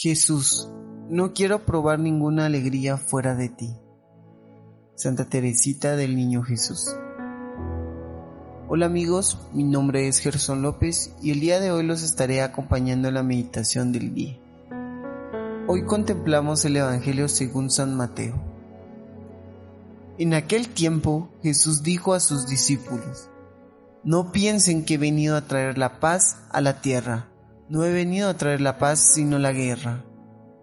Jesús 0.00 0.68
no 1.08 1.32
quiero 1.32 1.66
probar 1.66 1.98
ninguna 1.98 2.46
alegría 2.46 2.98
fuera 2.98 3.34
de 3.34 3.48
ti. 3.48 3.74
Santa 4.94 5.24
Teresita 5.24 5.96
del 5.96 6.14
Niño 6.14 6.44
Jesús. 6.44 6.94
Hola 8.68 8.86
amigos, 8.86 9.38
mi 9.52 9.64
nombre 9.64 10.06
es 10.06 10.20
Gerson 10.20 10.62
López 10.62 11.12
y 11.20 11.32
el 11.32 11.40
día 11.40 11.58
de 11.58 11.72
hoy 11.72 11.82
los 11.82 12.04
estaré 12.04 12.42
acompañando 12.42 13.08
en 13.08 13.14
la 13.14 13.24
meditación 13.24 13.90
del 13.90 14.14
día. 14.14 14.38
Hoy 15.66 15.84
contemplamos 15.84 16.64
el 16.64 16.76
Evangelio 16.76 17.26
según 17.26 17.68
San 17.68 17.96
Mateo. 17.96 18.40
En 20.16 20.32
aquel 20.32 20.68
tiempo 20.68 21.28
Jesús 21.42 21.82
dijo 21.82 22.14
a 22.14 22.20
sus 22.20 22.46
discípulos, 22.46 23.30
No 24.04 24.30
piensen 24.30 24.84
que 24.84 24.94
he 24.94 24.98
venido 24.98 25.36
a 25.36 25.48
traer 25.48 25.76
la 25.76 25.98
paz 25.98 26.36
a 26.52 26.60
la 26.60 26.80
tierra, 26.82 27.26
no 27.68 27.84
he 27.84 27.92
venido 27.92 28.28
a 28.28 28.34
traer 28.34 28.60
la 28.60 28.78
paz 28.78 28.98
sino 29.14 29.38
la 29.38 29.52
guerra. 29.52 30.04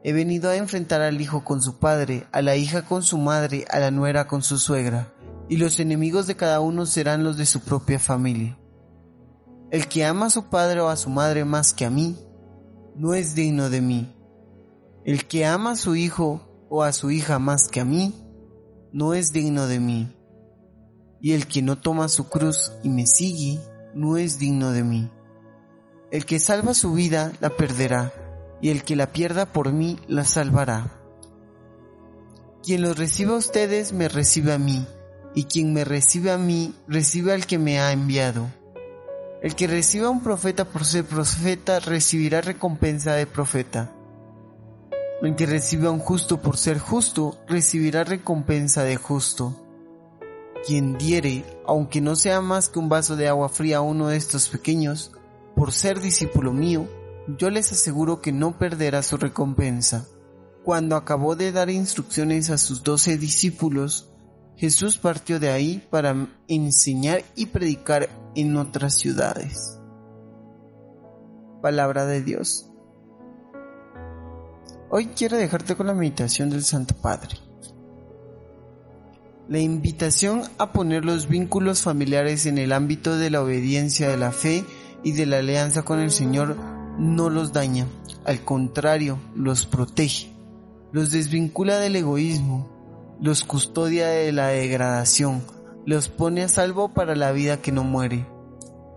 He 0.04 0.14
venido 0.14 0.50
a 0.50 0.56
enfrentar 0.56 1.02
al 1.02 1.20
hijo 1.22 1.44
con 1.44 1.62
su 1.62 1.78
padre, 1.78 2.28
a 2.32 2.42
la 2.42 2.56
hija 2.56 2.84
con 2.84 3.04
su 3.04 3.18
madre, 3.18 3.66
a 3.70 3.80
la 3.80 3.92
nuera 3.92 4.28
con 4.28 4.44
su 4.44 4.58
suegra, 4.58 5.14
y 5.50 5.58
los 5.58 5.80
enemigos 5.80 6.28
de 6.28 6.36
cada 6.36 6.60
uno 6.60 6.86
serán 6.86 7.24
los 7.24 7.38
de 7.38 7.46
su 7.46 7.62
propia 7.62 8.00
familia. 8.00 8.58
El 9.72 9.88
que 9.88 10.06
ama 10.06 10.28
a 10.28 10.30
su 10.30 10.46
padre 10.50 10.82
o 10.82 10.90
a 10.90 10.96
su 10.96 11.10
madre 11.10 11.44
más 11.44 11.74
que 11.74 11.86
a 11.86 11.90
mí, 11.90 12.18
no 12.96 13.14
es 13.14 13.36
digno 13.36 13.70
de 13.70 13.82
mí. 13.82 14.16
El 15.04 15.26
que 15.26 15.46
ama 15.46 15.72
a 15.72 15.76
su 15.76 15.96
hijo 15.96 16.68
o 16.70 16.84
a 16.84 16.92
su 16.92 17.12
hija 17.12 17.40
más 17.40 17.68
que 17.68 17.82
a 17.82 17.86
mí, 17.86 18.14
no 18.94 19.14
es 19.14 19.34
digno 19.34 19.68
de 19.68 19.80
mí. 19.80 20.16
Y 21.20 21.34
el 21.34 21.48
que 21.48 21.62
no 21.62 21.78
toma 21.78 22.08
su 22.08 22.30
cruz 22.30 22.72
y 22.84 22.90
me 22.90 23.06
sigue, 23.06 23.60
no 23.94 24.18
es 24.18 24.40
digno 24.40 24.72
de 24.72 24.84
mí. 24.84 25.12
El 26.12 26.26
que 26.26 26.40
salva 26.40 26.74
su 26.74 26.94
vida 26.94 27.32
la 27.40 27.50
perderá 27.50 28.14
y 28.62 28.70
el 28.70 28.84
que 28.84 28.96
la 28.96 29.12
pierda 29.12 29.46
por 29.46 29.74
mí 29.74 30.00
la 30.08 30.24
salvará. 30.24 30.92
Quien 32.64 32.82
los 32.82 32.98
reciba 32.98 33.36
a 33.36 33.38
ustedes 33.38 33.94
me 33.94 34.08
recibe 34.08 34.54
a 34.54 34.58
mí, 34.58 34.88
y 35.36 35.44
quien 35.44 35.74
me 35.74 35.84
recibe 35.84 36.32
a 36.32 36.38
mí 36.38 36.74
recibe 36.88 37.34
al 37.34 37.46
que 37.46 37.60
me 37.60 37.80
ha 37.80 37.92
enviado. 37.92 38.48
El 39.44 39.54
que 39.56 39.68
reciba 39.68 40.08
a 40.08 40.10
un 40.10 40.24
profeta 40.24 40.66
por 40.66 40.86
ser 40.86 41.06
profeta 41.06 41.80
recibirá 41.80 42.42
recompensa 42.42 43.14
de 43.14 43.28
profeta. 43.28 43.92
El 45.22 45.36
que 45.36 45.46
reciba 45.46 45.90
a 45.90 45.92
un 45.92 46.00
justo 46.00 46.42
por 46.42 46.58
ser 46.58 46.80
justo 46.80 47.38
recibirá 47.48 48.04
recompensa 48.04 48.84
de 48.84 48.96
justo. 48.96 49.62
Quien 50.66 50.98
diere, 50.98 51.46
aunque 51.68 52.02
no 52.02 52.16
sea 52.16 52.42
más 52.42 52.70
que 52.70 52.80
un 52.80 52.90
vaso 52.90 53.16
de 53.16 53.28
agua 53.28 53.50
fría 53.50 53.78
a 53.78 53.82
uno 53.82 54.08
de 54.08 54.18
estos 54.18 54.50
pequeños, 54.50 55.12
por 55.56 55.72
ser 55.72 56.00
discípulo 56.00 56.54
mío, 56.54 56.88
yo 57.28 57.50
les 57.50 57.72
aseguro 57.72 58.22
que 58.22 58.32
no 58.32 58.58
perderá 58.58 59.02
su 59.02 59.18
recompensa. 59.18 60.06
Cuando 60.64 60.96
acabó 60.96 61.36
de 61.36 61.52
dar 61.52 61.70
instrucciones 61.70 62.50
a 62.50 62.58
sus 62.58 62.84
doce 62.84 63.18
discípulos, 63.18 64.12
Jesús 64.58 64.98
partió 64.98 65.40
de 65.40 65.50
ahí 65.50 65.86
para 65.90 66.28
enseñar 66.48 67.24
y 67.36 67.48
predicar 67.48 68.10
en 68.36 68.56
otras 68.58 68.96
ciudades. 68.96 69.80
Palabra 71.62 72.06
de 72.06 72.22
Dios. 72.22 72.70
Hoy 74.90 75.08
quiero 75.08 75.38
dejarte 75.38 75.76
con 75.76 75.88
la 75.88 75.94
meditación 75.94 76.50
del 76.50 76.64
Santo 76.64 76.96
Padre. 76.96 77.38
La 79.48 79.60
invitación 79.60 80.44
a 80.58 80.72
poner 80.72 81.06
los 81.06 81.28
vínculos 81.28 81.82
familiares 81.82 82.46
en 82.46 82.58
el 82.58 82.72
ámbito 82.72 83.18
de 83.18 83.30
la 83.30 83.42
obediencia 83.42 84.10
de 84.10 84.18
la 84.18 84.32
fe 84.32 84.64
y 85.06 85.12
de 85.12 85.28
la 85.28 85.38
alianza 85.38 85.84
con 85.84 86.00
el 86.00 86.12
Señor 86.12 86.58
no 86.98 87.30
los 87.30 87.54
daña, 87.54 87.86
al 88.26 88.42
contrario, 88.42 89.20
los 89.36 89.68
protege, 89.68 90.34
los 90.92 91.12
desvincula 91.12 91.78
del 91.78 91.96
egoísmo, 91.96 92.68
los 93.22 93.44
custodia 93.44 94.08
de 94.08 94.32
la 94.32 94.48
degradación, 94.48 95.44
los 95.86 96.10
pone 96.10 96.42
a 96.42 96.50
salvo 96.50 96.94
para 96.94 97.16
la 97.16 97.32
vida 97.32 97.62
que 97.62 97.72
no 97.72 97.84
muere. 97.84 98.26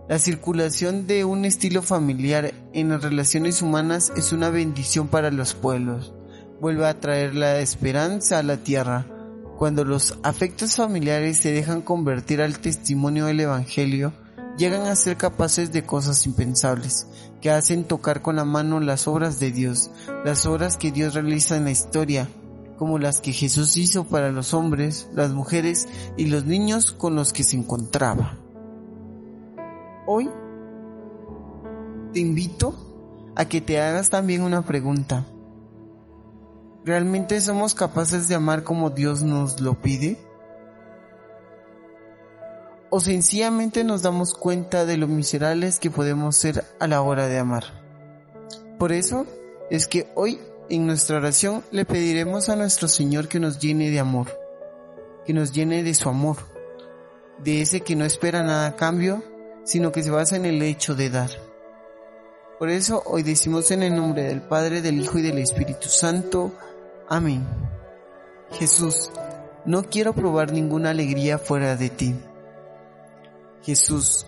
La 0.09 0.17
circulación 0.17 1.05
de 1.05 1.25
un 1.25 1.45
estilo 1.45 1.83
familiar 1.83 2.55
en 2.73 2.89
las 2.89 3.03
relaciones 3.03 3.61
humanas 3.61 4.11
es 4.17 4.33
una 4.33 4.49
bendición 4.49 5.09
para 5.09 5.29
los 5.29 5.53
pueblos. 5.53 6.11
Vuelve 6.59 6.87
a 6.87 6.99
traer 6.99 7.35
la 7.35 7.59
esperanza 7.59 8.39
a 8.39 8.43
la 8.43 8.57
tierra. 8.57 9.05
Cuando 9.59 9.85
los 9.85 10.17
afectos 10.23 10.75
familiares 10.75 11.37
se 11.37 11.51
dejan 11.51 11.83
convertir 11.83 12.41
al 12.41 12.57
testimonio 12.57 13.27
del 13.27 13.41
Evangelio, 13.41 14.11
llegan 14.59 14.87
a 14.87 14.95
ser 14.95 15.15
capaces 15.15 15.71
de 15.71 15.85
cosas 15.85 16.25
impensables, 16.25 17.07
que 17.41 17.49
hacen 17.49 17.85
tocar 17.85 18.21
con 18.21 18.35
la 18.35 18.43
mano 18.43 18.81
las 18.81 19.07
obras 19.07 19.39
de 19.39 19.51
Dios, 19.51 19.89
las 20.25 20.45
obras 20.45 20.75
que 20.75 20.91
Dios 20.91 21.13
realiza 21.13 21.55
en 21.55 21.63
la 21.63 21.71
historia, 21.71 22.27
como 22.77 22.99
las 22.99 23.21
que 23.21 23.31
Jesús 23.31 23.77
hizo 23.77 24.03
para 24.03 24.31
los 24.31 24.53
hombres, 24.53 25.09
las 25.13 25.31
mujeres 25.31 25.87
y 26.17 26.25
los 26.25 26.45
niños 26.45 26.91
con 26.91 27.15
los 27.15 27.31
que 27.31 27.45
se 27.45 27.55
encontraba. 27.55 28.37
Hoy 30.05 30.29
te 32.13 32.19
invito 32.19 32.75
a 33.35 33.45
que 33.45 33.61
te 33.61 33.79
hagas 33.79 34.09
también 34.09 34.41
una 34.41 34.63
pregunta. 34.63 35.25
¿Realmente 36.83 37.39
somos 37.39 37.75
capaces 37.75 38.27
de 38.27 38.35
amar 38.35 38.63
como 38.63 38.89
Dios 38.89 39.21
nos 39.21 39.61
lo 39.61 39.81
pide? 39.81 40.17
O 42.89 42.99
sencillamente 42.99 43.83
nos 43.83 44.01
damos 44.01 44.33
cuenta 44.33 44.85
de 44.85 44.97
lo 44.97 45.07
miserables 45.07 45.79
que 45.79 45.91
podemos 45.91 46.35
ser 46.35 46.65
a 46.79 46.87
la 46.87 47.01
hora 47.01 47.27
de 47.27 47.37
amar. 47.37 47.63
Por 48.77 48.91
eso 48.91 49.25
es 49.69 49.87
que 49.87 50.07
hoy 50.15 50.39
en 50.69 50.87
nuestra 50.87 51.17
oración 51.17 51.63
le 51.71 51.85
pediremos 51.85 52.49
a 52.49 52.55
nuestro 52.55 52.87
Señor 52.87 53.27
que 53.27 53.39
nos 53.39 53.59
llene 53.59 53.89
de 53.89 53.99
amor, 53.99 54.27
que 55.25 55.33
nos 55.33 55.51
llene 55.51 55.83
de 55.83 55.93
su 55.93 56.09
amor, 56.09 56.37
de 57.43 57.61
ese 57.61 57.81
que 57.81 57.95
no 57.95 58.05
espera 58.05 58.43
nada 58.43 58.67
a 58.67 58.75
cambio, 58.75 59.23
sino 59.63 59.91
que 59.91 60.03
se 60.03 60.11
basa 60.11 60.35
en 60.35 60.45
el 60.45 60.61
hecho 60.61 60.95
de 60.95 61.09
dar. 61.09 61.29
Por 62.57 62.69
eso 62.69 63.03
hoy 63.05 63.23
decimos 63.23 63.71
en 63.71 63.83
el 63.83 63.95
nombre 63.95 64.23
del 64.23 64.41
Padre, 64.41 64.81
del 64.81 64.99
Hijo 64.99 65.19
y 65.19 65.21
del 65.21 65.37
Espíritu 65.37 65.87
Santo. 65.87 66.51
Amén. 67.07 67.45
Jesús, 68.51 69.11
no 69.65 69.83
quiero 69.83 70.13
probar 70.13 70.51
ninguna 70.51 70.89
alegría 70.89 71.37
fuera 71.37 71.75
de 71.75 71.89
ti. 71.89 72.15
Jesús, 73.63 74.25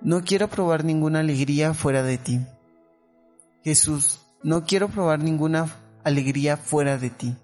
no 0.00 0.22
quiero 0.22 0.48
probar 0.48 0.84
ninguna 0.84 1.20
alegría 1.20 1.74
fuera 1.74 2.02
de 2.02 2.18
ti. 2.18 2.40
Jesús, 3.64 4.20
no 4.42 4.64
quiero 4.64 4.88
probar 4.88 5.20
ninguna 5.20 5.74
alegría 6.04 6.56
fuera 6.56 6.98
de 6.98 7.10
ti. 7.10 7.36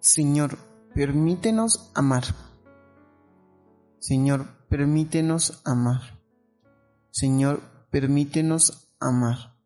Señor, 0.00 0.58
permítenos 0.94 1.90
amar. 1.94 2.24
Señor, 3.98 4.46
permítenos 4.68 5.60
amar. 5.64 6.20
Señor, 7.10 7.60
permítenos 7.90 8.92
amar. 9.00 9.56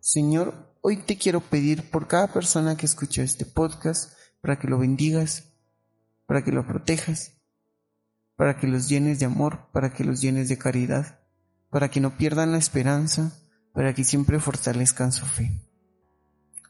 Señor, 0.00 0.74
hoy 0.80 0.96
te 0.96 1.16
quiero 1.16 1.40
pedir 1.40 1.90
por 1.90 2.08
cada 2.08 2.26
persona 2.28 2.76
que 2.76 2.86
escucha 2.86 3.22
este 3.22 3.44
podcast 3.44 4.14
para 4.40 4.58
que 4.58 4.66
lo 4.66 4.78
bendigas, 4.78 5.51
para 6.32 6.44
que 6.44 6.50
lo 6.50 6.66
protejas, 6.66 7.34
para 8.36 8.58
que 8.58 8.66
los 8.66 8.88
llenes 8.88 9.18
de 9.18 9.26
amor, 9.26 9.68
para 9.70 9.92
que 9.92 10.02
los 10.02 10.22
llenes 10.22 10.48
de 10.48 10.56
caridad, 10.56 11.20
para 11.68 11.90
que 11.90 12.00
no 12.00 12.16
pierdan 12.16 12.52
la 12.52 12.56
esperanza, 12.56 13.38
para 13.74 13.92
que 13.92 14.02
siempre 14.02 14.40
fortalezcan 14.40 15.12
su 15.12 15.26
fe. 15.26 15.60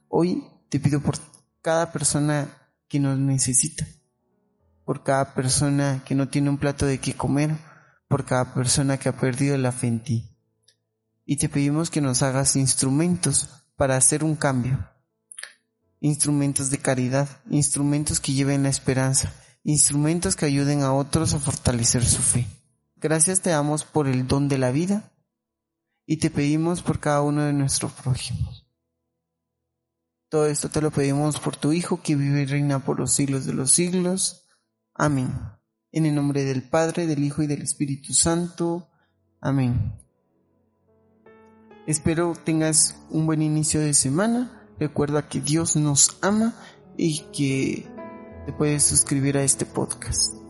Hoy 0.08 0.42
te 0.68 0.80
pido 0.80 1.00
por 1.00 1.14
cada 1.60 1.92
persona 1.92 2.48
que 2.88 2.98
nos 2.98 3.20
necesita, 3.20 3.86
por 4.84 5.04
cada 5.04 5.32
persona 5.32 6.02
que 6.04 6.16
no 6.16 6.28
tiene 6.28 6.50
un 6.50 6.58
plato 6.58 6.84
de 6.84 6.98
qué 6.98 7.14
comer, 7.14 7.56
por 8.08 8.24
cada 8.24 8.54
persona 8.54 8.98
que 8.98 9.10
ha 9.10 9.16
perdido 9.16 9.56
la 9.58 9.70
fe 9.70 9.86
en 9.86 10.02
ti. 10.02 10.36
Y 11.24 11.36
te 11.36 11.48
pedimos 11.48 11.88
que 11.88 12.00
nos 12.00 12.24
hagas 12.24 12.56
instrumentos 12.56 13.48
para 13.76 13.96
hacer 13.96 14.24
un 14.24 14.34
cambio, 14.34 14.90
instrumentos 16.00 16.68
de 16.70 16.78
caridad, 16.78 17.28
instrumentos 17.48 18.18
que 18.18 18.32
lleven 18.32 18.64
la 18.64 18.68
esperanza, 18.68 19.32
instrumentos 19.64 20.36
que 20.36 20.46
ayuden 20.46 20.82
a 20.82 20.92
otros 20.92 21.34
a 21.34 21.38
fortalecer 21.38 22.04
su 22.04 22.20
fe. 22.22 22.46
Gracias 22.96 23.40
te 23.40 23.50
damos 23.50 23.84
por 23.84 24.08
el 24.08 24.26
don 24.26 24.48
de 24.48 24.58
la 24.58 24.70
vida 24.70 25.12
y 26.06 26.18
te 26.18 26.30
pedimos 26.30 26.82
por 26.82 27.00
cada 27.00 27.22
uno 27.22 27.42
de 27.44 27.52
nuestros 27.52 27.92
prójimos. 27.92 28.66
Todo 30.28 30.46
esto 30.46 30.70
te 30.70 30.80
lo 30.80 30.90
pedimos 30.90 31.38
por 31.38 31.56
tu 31.56 31.72
Hijo 31.72 32.00
que 32.02 32.16
vive 32.16 32.42
y 32.42 32.46
reina 32.46 32.84
por 32.84 32.98
los 32.98 33.12
siglos 33.12 33.44
de 33.44 33.52
los 33.52 33.70
siglos. 33.72 34.46
Amén. 34.94 35.30
En 35.90 36.06
el 36.06 36.14
nombre 36.14 36.44
del 36.44 36.62
Padre, 36.62 37.06
del 37.06 37.22
Hijo 37.22 37.42
y 37.42 37.46
del 37.46 37.62
Espíritu 37.62 38.14
Santo. 38.14 38.88
Amén. 39.40 39.92
Espero 41.86 42.34
tengas 42.44 42.96
un 43.10 43.26
buen 43.26 43.42
inicio 43.42 43.80
de 43.80 43.92
semana. 43.92 44.66
Recuerda 44.78 45.28
que 45.28 45.40
Dios 45.40 45.76
nos 45.76 46.16
ama 46.22 46.54
y 46.96 47.20
que 47.32 47.91
te 48.46 48.52
puedes 48.52 48.82
suscribir 48.82 49.36
a 49.36 49.42
este 49.42 49.64
podcast. 49.64 50.41